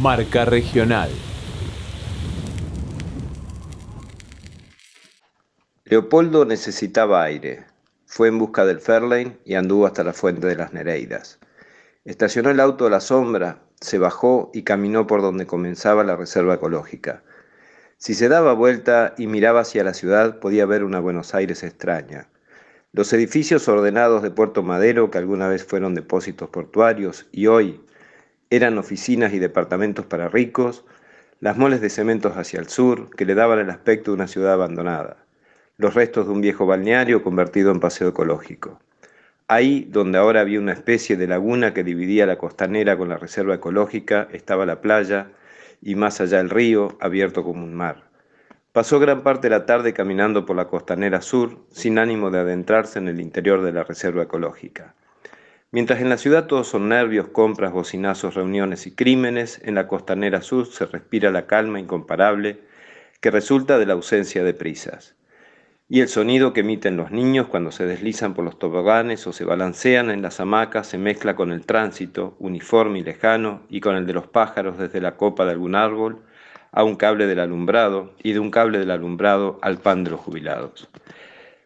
Marca 0.00 0.44
Regional. 0.44 1.10
Leopoldo 5.84 6.44
necesitaba 6.44 7.24
aire. 7.24 7.64
Fue 8.06 8.28
en 8.28 8.38
busca 8.38 8.64
del 8.64 8.80
Fairlane 8.80 9.38
y 9.44 9.54
anduvo 9.54 9.86
hasta 9.86 10.04
la 10.04 10.12
fuente 10.12 10.46
de 10.46 10.54
las 10.54 10.72
Nereidas. 10.72 11.40
Estacionó 12.04 12.50
el 12.50 12.60
auto 12.60 12.86
a 12.86 12.90
la 12.90 13.00
sombra, 13.00 13.58
se 13.80 13.98
bajó 13.98 14.52
y 14.54 14.62
caminó 14.62 15.08
por 15.08 15.20
donde 15.20 15.46
comenzaba 15.46 16.04
la 16.04 16.16
reserva 16.16 16.54
ecológica. 16.54 17.24
Si 17.98 18.14
se 18.14 18.28
daba 18.28 18.52
vuelta 18.54 19.14
y 19.18 19.26
miraba 19.26 19.60
hacia 19.60 19.82
la 19.82 19.94
ciudad, 19.94 20.38
podía 20.38 20.64
ver 20.64 20.84
una 20.84 21.00
Buenos 21.00 21.34
Aires 21.34 21.64
extraña. 21.64 22.28
Los 22.92 23.12
edificios 23.12 23.66
ordenados 23.68 24.22
de 24.22 24.30
Puerto 24.30 24.62
Madero, 24.62 25.10
que 25.10 25.18
alguna 25.18 25.48
vez 25.48 25.64
fueron 25.64 25.94
depósitos 25.94 26.50
portuarios 26.50 27.26
y 27.32 27.48
hoy 27.48 27.80
eran 28.52 28.76
oficinas 28.76 29.32
y 29.32 29.38
departamentos 29.38 30.04
para 30.04 30.28
ricos, 30.28 30.84
las 31.40 31.56
moles 31.56 31.80
de 31.80 31.88
cementos 31.88 32.36
hacia 32.36 32.60
el 32.60 32.68
sur, 32.68 33.08
que 33.16 33.24
le 33.24 33.34
daban 33.34 33.58
el 33.58 33.70
aspecto 33.70 34.10
de 34.10 34.16
una 34.16 34.26
ciudad 34.26 34.52
abandonada, 34.52 35.24
los 35.78 35.94
restos 35.94 36.26
de 36.26 36.32
un 36.32 36.42
viejo 36.42 36.66
balneario 36.66 37.22
convertido 37.22 37.72
en 37.72 37.80
paseo 37.80 38.08
ecológico. 38.08 38.78
Ahí, 39.48 39.88
donde 39.90 40.18
ahora 40.18 40.42
había 40.42 40.60
una 40.60 40.74
especie 40.74 41.16
de 41.16 41.26
laguna 41.26 41.72
que 41.72 41.82
dividía 41.82 42.26
la 42.26 42.36
costanera 42.36 42.98
con 42.98 43.08
la 43.08 43.16
reserva 43.16 43.54
ecológica, 43.54 44.28
estaba 44.32 44.66
la 44.66 44.82
playa 44.82 45.28
y 45.80 45.94
más 45.94 46.20
allá 46.20 46.38
el 46.38 46.50
río, 46.50 46.98
abierto 47.00 47.44
como 47.44 47.64
un 47.64 47.72
mar. 47.72 48.04
Pasó 48.72 49.00
gran 49.00 49.22
parte 49.22 49.48
de 49.48 49.56
la 49.56 49.64
tarde 49.64 49.94
caminando 49.94 50.44
por 50.44 50.56
la 50.56 50.68
costanera 50.68 51.22
sur, 51.22 51.56
sin 51.70 51.98
ánimo 51.98 52.30
de 52.30 52.40
adentrarse 52.40 52.98
en 52.98 53.08
el 53.08 53.18
interior 53.18 53.62
de 53.62 53.72
la 53.72 53.84
reserva 53.84 54.24
ecológica. 54.24 54.94
Mientras 55.72 56.00
en 56.00 56.08
la 56.08 56.18
ciudad 56.18 56.46
todos 56.46 56.68
son 56.68 56.88
nervios, 56.88 57.28
compras, 57.28 57.72
bocinazos, 57.72 58.34
reuniones 58.34 58.86
y 58.86 58.94
crímenes, 58.94 59.60
en 59.64 59.74
la 59.74 59.88
costanera 59.88 60.42
sur 60.42 60.66
se 60.66 60.86
respira 60.86 61.30
la 61.32 61.46
calma 61.46 61.80
incomparable 61.80 62.60
que 63.20 63.32
resulta 63.32 63.78
de 63.78 63.86
la 63.86 63.94
ausencia 63.94 64.44
de 64.44 64.54
prisas 64.54 65.16
y 65.92 66.00
el 66.00 66.08
sonido 66.08 66.54
que 66.54 66.60
emiten 66.60 66.96
los 66.96 67.10
niños 67.10 67.48
cuando 67.48 67.70
se 67.70 67.84
deslizan 67.84 68.32
por 68.32 68.46
los 68.46 68.58
toboganes 68.58 69.26
o 69.26 69.34
se 69.34 69.44
balancean 69.44 70.10
en 70.10 70.22
las 70.22 70.40
hamacas 70.40 70.86
se 70.86 70.96
mezcla 70.96 71.36
con 71.36 71.52
el 71.52 71.66
tránsito, 71.66 72.34
uniforme 72.38 73.00
y 73.00 73.02
lejano, 73.02 73.60
y 73.68 73.80
con 73.80 73.96
el 73.96 74.06
de 74.06 74.14
los 74.14 74.26
pájaros 74.26 74.78
desde 74.78 75.02
la 75.02 75.18
copa 75.18 75.44
de 75.44 75.50
algún 75.50 75.74
árbol 75.74 76.22
a 76.70 76.82
un 76.82 76.96
cable 76.96 77.26
del 77.26 77.40
alumbrado 77.40 78.14
y 78.22 78.32
de 78.32 78.38
un 78.38 78.50
cable 78.50 78.78
del 78.78 78.90
alumbrado 78.90 79.58
al 79.60 79.76
pan 79.76 80.02
de 80.02 80.12
los 80.12 80.20
jubilados. 80.20 80.88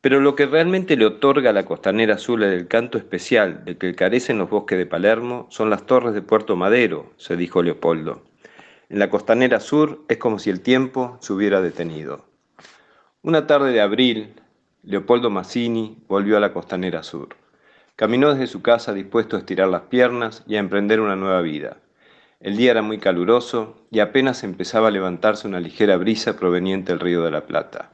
Pero 0.00 0.20
lo 0.20 0.36
que 0.36 0.46
realmente 0.46 0.96
le 0.96 1.06
otorga 1.06 1.50
a 1.50 1.52
la 1.52 1.64
costanera 1.64 2.14
azul 2.14 2.44
el 2.44 2.68
canto 2.68 2.98
especial 2.98 3.64
del 3.64 3.78
que 3.78 3.96
carecen 3.96 4.38
los 4.38 4.48
bosques 4.48 4.78
de 4.78 4.86
Palermo 4.86 5.48
son 5.50 5.70
las 5.70 5.86
torres 5.86 6.14
de 6.14 6.22
Puerto 6.22 6.54
Madero, 6.54 7.12
se 7.16 7.36
dijo 7.36 7.62
Leopoldo. 7.62 8.22
En 8.88 9.00
la 9.00 9.10
costanera 9.10 9.58
sur 9.58 10.04
es 10.08 10.18
como 10.18 10.38
si 10.38 10.50
el 10.50 10.60
tiempo 10.60 11.18
se 11.20 11.32
hubiera 11.32 11.60
detenido. 11.60 12.24
Una 13.22 13.48
tarde 13.48 13.72
de 13.72 13.80
abril, 13.80 14.34
Leopoldo 14.84 15.30
Mazzini 15.30 15.98
volvió 16.06 16.36
a 16.36 16.40
la 16.40 16.52
costanera 16.52 17.02
sur. 17.02 17.36
Caminó 17.96 18.32
desde 18.32 18.46
su 18.46 18.62
casa 18.62 18.94
dispuesto 18.94 19.34
a 19.34 19.40
estirar 19.40 19.68
las 19.68 19.82
piernas 19.82 20.44
y 20.46 20.54
a 20.54 20.60
emprender 20.60 21.00
una 21.00 21.16
nueva 21.16 21.40
vida. 21.40 21.78
El 22.38 22.56
día 22.56 22.70
era 22.70 22.82
muy 22.82 22.98
caluroso 22.98 23.76
y 23.90 23.98
apenas 23.98 24.44
empezaba 24.44 24.88
a 24.88 24.92
levantarse 24.92 25.48
una 25.48 25.58
ligera 25.58 25.96
brisa 25.96 26.36
proveniente 26.36 26.92
del 26.92 27.00
río 27.00 27.24
de 27.24 27.32
la 27.32 27.46
Plata. 27.46 27.90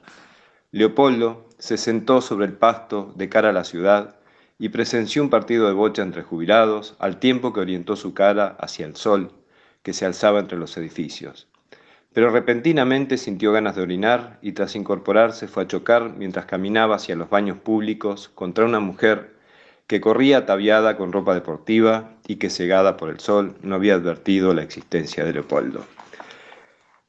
Leopoldo 0.71 1.49
se 1.65 1.79
sentó 1.79 2.21
sobre 2.21 2.45
el 2.45 2.53
pasto 2.53 3.15
de 3.17 3.31
cara 3.31 3.49
a 3.49 3.55
la 3.55 3.65
ciudad 3.65 4.17
y 4.59 4.69
presenció 4.69 5.23
un 5.23 5.31
partido 5.31 5.67
de 5.67 5.73
bocha 5.73 6.03
entre 6.03 6.21
jubilados 6.21 6.95
al 6.99 7.19
tiempo 7.19 7.55
que 7.55 7.61
orientó 7.61 7.97
su 7.97 8.13
cara 8.13 8.55
hacia 8.61 8.85
el 8.85 8.97
sol 8.97 9.33
que 9.83 9.95
se 9.95 10.05
alzaba 10.05 10.41
entre 10.41 10.59
los 10.59 10.77
edificios 10.77 11.49
pero 12.13 12.29
repentinamente 12.29 13.17
sintió 13.17 13.51
ganas 13.51 13.77
de 13.77 13.81
orinar 13.81 14.39
y 14.43 14.53
tras 14.53 14.77
incorporarse 14.77 15.49
fue 15.49 15.63
a 15.63 15.67
chocar 15.67 16.13
mientras 16.15 16.45
caminaba 16.45 16.97
hacia 16.97 17.17
los 17.17 17.31
baños 17.31 17.57
públicos 17.57 18.31
contra 18.35 18.67
una 18.67 18.81
mujer 18.81 19.35
que 19.87 20.03
corría 20.03 20.37
ataviada 20.37 20.99
con 20.99 21.13
ropa 21.13 21.33
deportiva 21.33 22.11
y 22.29 22.37
que 22.37 22.51
cegada 22.51 22.99
por 22.99 23.09
el 23.09 23.21
sol 23.21 23.57
no 23.63 23.75
había 23.75 23.95
advertido 23.95 24.53
la 24.53 24.63
existencia 24.63 25.25
de 25.25 25.33
Leopoldo. 25.33 25.83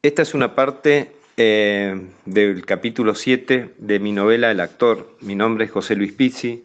Esta 0.01 0.21
es 0.21 0.33
una 0.33 0.55
parte 0.55 1.11
eh, 1.37 2.09
del 2.25 2.65
capítulo 2.65 3.15
7 3.15 3.75
de 3.77 3.99
mi 3.99 4.11
novela 4.11 4.51
El 4.51 4.59
actor. 4.59 5.17
Mi 5.21 5.35
nombre 5.35 5.65
es 5.65 5.71
José 5.71 5.95
Luis 5.95 6.13
Pizzi. 6.13 6.63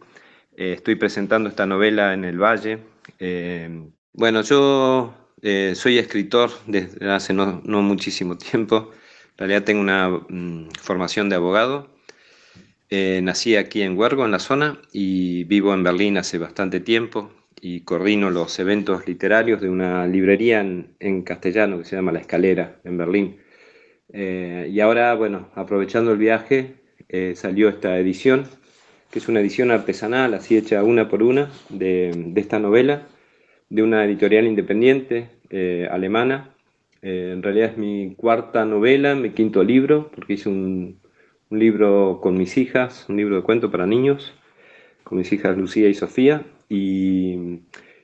Eh, 0.55 0.73
estoy 0.73 0.95
presentando 0.95 1.49
esta 1.49 1.65
novela 1.65 2.13
en 2.13 2.25
el 2.25 2.37
Valle. 2.37 2.79
Eh, 3.19 3.69
bueno, 4.13 4.41
yo 4.41 5.15
soy 5.73 5.97
escritor 5.97 6.51
desde 6.67 7.09
hace 7.09 7.33
no, 7.33 7.61
muchísimo 7.63 8.37
tiempo. 8.37 8.91
En 9.31 9.37
realidad 9.37 9.63
tengo 9.63 9.81
una 9.81 10.09
mm, 10.09 10.69
formación 10.79 11.29
de 11.29 11.35
abogado. 11.35 11.89
Nací 12.89 13.55
aquí 13.55 13.81
en 13.83 13.97
Huergo, 13.97 14.25
en 14.25 14.31
la 14.31 14.39
zona, 14.39 14.81
y 14.91 15.45
vivo 15.45 15.73
en 15.73 15.81
Berlín 15.83 16.17
hace 16.17 16.37
bastante 16.37 16.81
tiempo 16.81 17.31
y 17.61 17.81
coordino 17.81 18.31
los 18.31 18.57
eventos 18.59 19.07
literarios 19.07 19.61
de 19.61 19.69
una 19.69 20.07
librería 20.07 20.59
en, 20.59 21.21
castellano 21.21 21.77
que 21.77 21.85
se 21.85 21.95
llama 21.95 22.11
La 22.11 22.19
Escalera, 22.19 22.79
en 22.83 22.97
Berlín. 22.97 23.37
Eh, 24.13 24.69
y 24.71 24.79
ahora, 24.79 25.13
bueno, 25.15 25.49
aprovechando 25.55 26.11
el 26.11 26.17
viaje, 26.17 26.75
salió 27.35 27.67
esta 27.67 27.99
edición, 27.99 28.45
que 29.11 29.19
es 29.19 29.27
una 29.27 29.41
edición 29.41 29.69
artesanal, 29.69 30.33
así 30.33 30.55
hecha 30.55 30.81
una 30.83 31.09
por 31.09 31.23
una, 31.23 31.51
de, 31.69 32.31
esta 32.37 32.57
novela 32.59 33.05
de 33.71 33.81
una 33.81 34.03
editorial 34.05 34.45
independiente 34.45 35.29
eh, 35.49 35.87
alemana. 35.89 36.49
Eh, 37.01 37.31
en 37.33 37.41
realidad 37.41 37.71
es 37.71 37.77
mi 37.77 38.13
cuarta 38.15 38.65
novela, 38.65 39.15
mi 39.15 39.31
quinto 39.31 39.63
libro, 39.63 40.11
porque 40.13 40.33
hice 40.33 40.49
un, 40.49 40.99
libro 41.49 42.19
con 42.21 42.37
mis 42.37 42.57
hijas, 42.57 43.07
un 43.09 43.17
libro 43.17 43.35
de 43.35 43.41
cuento 43.41 43.71
para 43.71 43.85
niños, 43.85 44.33
con 45.03 45.17
mis 45.17 45.33
hijas 45.33 45.57
Lucía 45.57 45.89
y 45.89 45.93
Sofía. 45.93 46.43
Y, 46.69 47.59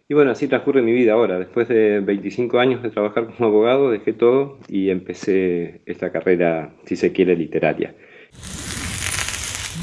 y 0.09 0.13
bueno, 0.13 0.31
así 0.31 0.47
transcurre 0.47 0.81
mi 0.81 0.93
vida 0.93 1.13
ahora. 1.13 1.37
Después 1.37 1.67
de 1.67 1.99
25 1.99 2.59
años 2.59 2.81
de 2.81 2.89
trabajar 2.89 3.27
como 3.27 3.49
abogado, 3.49 3.91
dejé 3.91 4.13
todo 4.13 4.59
y 4.67 4.89
empecé 4.89 5.81
esta 5.85 6.11
carrera, 6.11 6.73
si 6.85 6.95
se 6.95 7.11
quiere, 7.11 7.35
literaria. 7.35 7.93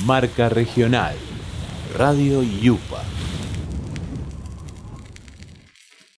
Marca 0.07 0.49
Regional, 0.49 1.15
Radio 1.97 2.43
Yupa 2.43 3.03